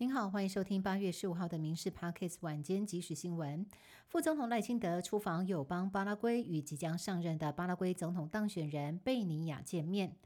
[0.00, 3.66] 您好，欢迎收听八月十五号的《民事 Parkes 晚间即时新闻》。
[4.08, 10.16] 副总统赖清德出访友邦巴拉圭，与即将上任的巴拉圭总统当选人贝尼亚见面。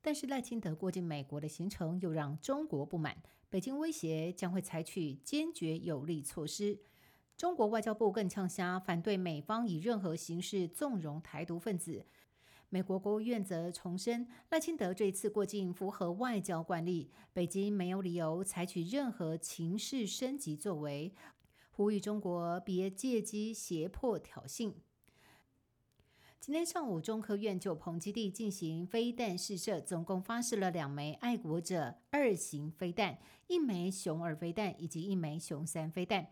[0.00, 3.16] 但是赖清德过境美国的行程又让中国不满，
[3.50, 6.78] 北京威胁将会采取坚决有力措施。
[7.36, 12.06] 中国外交部更呛瞎，反对美方以任何形式纵容台独分子。
[12.68, 21.14] 美国国务院则重申，赖清德这次过境符合外交惯例，北京没有理由采取任何情势升级作为，
[21.70, 24.72] 呼吁中国别借机胁迫挑衅。
[26.40, 36.28] 今天上午，中科院九鹏基地进行飞弹试射，总共发射了两枚爱国者二型飞弹，一枚熊二飞弹以及一枚熊三飞弹。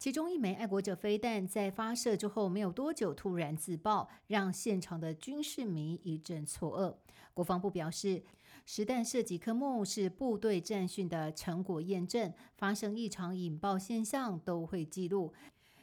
[0.00, 6.96] 其中一枚爱国者飞弹在发射之后没有多久突然自爆，让现场的军事迷一阵错愕。
[7.34, 8.22] 国防部表示，
[8.64, 15.34] 实弹射击科目是部队战训的成果验证，发生异常引爆现象都会记录。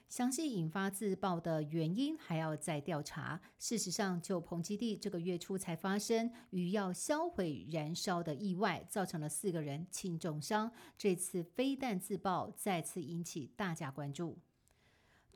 [0.09, 3.39] 详细引发自爆的原因还要再调查。
[3.59, 10.71] 事实上，就鹏基地这个月初才发生鱼要销毁燃烧的意外，造成了四个人轻重伤。
[10.97, 14.37] 这次飞弹自爆再次引起大家关注。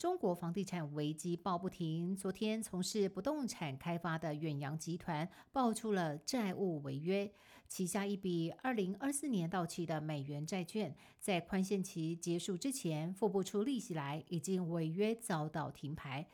[0.01, 2.15] 中国房地产危机爆不停。
[2.15, 7.31] 昨天，从事不动产开发的远洋集团爆出了债务违约，
[7.67, 16.25] 旗下一笔二零二四年到期的美元债券，在宽限期结束之前付不出利息来，已经违约遭到停牌。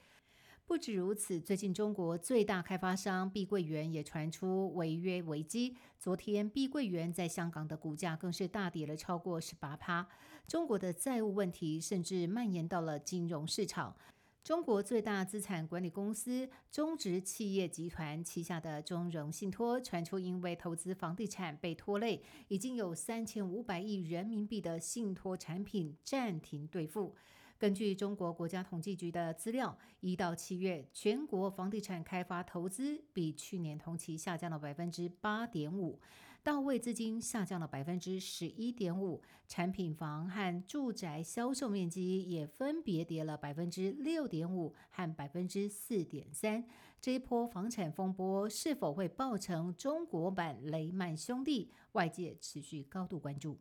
[0.68, 5.78] 不止如此，最近中国最大开发商碧桂园也传出违约危机。
[5.98, 10.06] 昨天，碧桂园在香港的股价更是大跌了超过十八趴。
[10.46, 13.96] 中国的债务问题甚至蔓延到了金融市场。
[14.44, 27.16] 中国最大资产管理公司中植企业集团旗下的中融信托传出，因为投资房地产被拖累，已经有三千五百亿人民币的信托产品暂停兑付。
[27.60, 36.00] 根据中国国家统计局的资料，一到七月，全国房地产开发投资比去年同期下降了百分之八点五，
[36.44, 46.64] 到位资金下降了百分之十一点五，产品房和住宅销售面积也分别跌了百分之六点五和百分之四点三。
[47.02, 51.72] 这一波房产风波是否会爆成中国版雷曼兄弟？
[51.94, 53.60] 外界持续高度关注。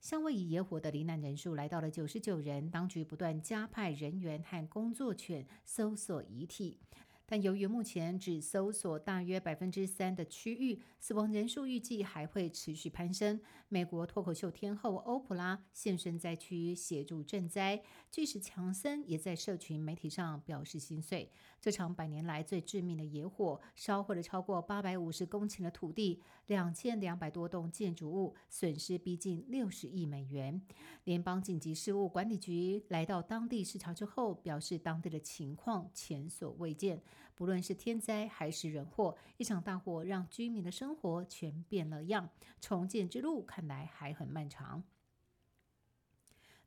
[0.00, 6.80] 相位以野火的罹难人数来到了九十九人，当局不断加派人员和工作犬搜索遗体。
[7.30, 13.40] 但由于目前只搜索大约百分之三的区域，死亡人数预计还会持续攀升。
[13.68, 17.80] 美国脱口秀天后欧普拉现身灾区协助赈灾，
[18.10, 21.30] 巨石强森也在社群媒体上表示心碎。
[21.60, 30.60] 这场百年来最致命的野火，烧毁了超过八百五十公顷的土地，两千两百多栋建筑物，损失逼近六十亿美元。
[31.04, 37.00] 联邦紧急事务管理局来到当地视察之后，表示当地的情况前所未见。
[37.34, 42.28] 不论是天灾还是人祸，一场大火让居民的生活全变了样，
[42.60, 44.82] 重建之路看来还很漫长。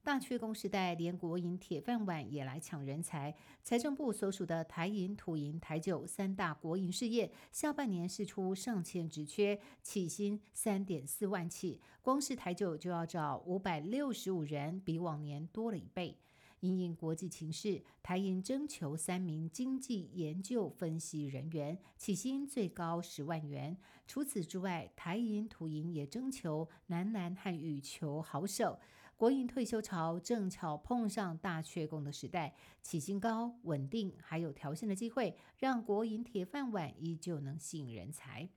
[0.06, 3.34] 大缺工时代，连国营铁饭碗也来抢人才。
[3.64, 16.18] 财政部所属的台银、土银、台酒三大国营事业，下半年释出上千职缺，起薪三点四万起，光是台酒就要找五百六十五人，比往年多了一倍。
[16.64, 23.78] 因应国际情势，台银征求三名经济研究分析人员，起薪最高十万元。
[24.08, 28.80] 除此之外，台银、土银也征求男篮和羽球好手。
[29.18, 38.48] 国营退休潮正巧碰上大缺工的时代，起薪高、稳定，还有调薪的机会，让国营铁饭碗依旧能吸引人才。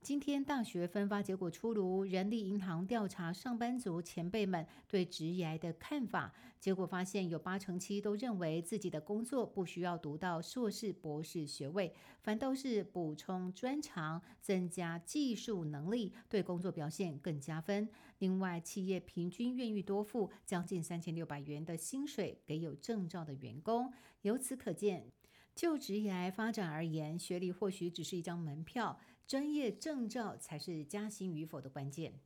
[0.00, 11.92] 今天大学分发结果出炉，人力银行调查上班族前辈们对职业的看法，结果发现有八成七都认为自己的工作不需要读到硕士、博士学位，
[12.22, 17.86] 反倒是补充专长、增加技术能力，对工作表现更加分。
[18.18, 23.92] 另外，企业平均愿意多付将近三千六百元的薪水给有证照的员工，
[24.22, 25.04] 由此可见。
[25.58, 32.20] 就职业发展而言，学历或许只是一张门票，专业证照才是加薪与否的关键。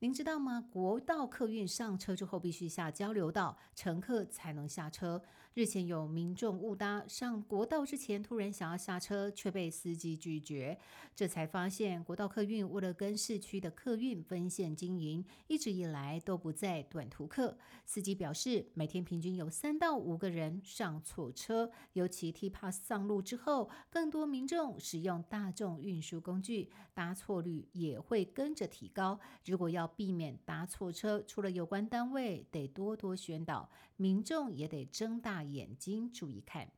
[0.00, 0.64] 您知道吗？
[0.70, 5.20] 国道客运上车之后必须下交流道，乘客才能下车。
[5.54, 10.78] 日前有民众误搭上国道之前，突然想要下车，却被司机拒绝。
[11.16, 17.58] 这才发现国道客运为了跟市区的客运分线经营，一直以来都不在短途客。
[17.84, 29.18] 司机表示，每天平均有三到五个人上错车，尤其 T Pass 上路之后，更多民众使用大众运输工具，搭错率也会跟着提高。
[29.44, 35.42] 如果要避免搭错车，除了有关单位得多多宣导，民众也得睁大。
[35.42, 36.70] 眼睛注意看。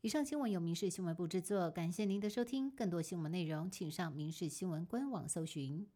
[0.00, 2.70] 以上新闻由民事新闻部制作，感谢您的收听。
[2.70, 5.86] 更多新闻内容，请上民事新闻官网搜寻。